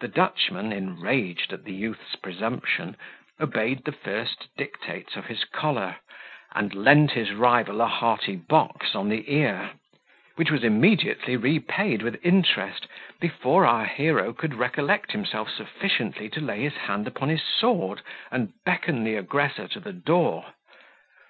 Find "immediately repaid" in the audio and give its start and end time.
10.62-12.02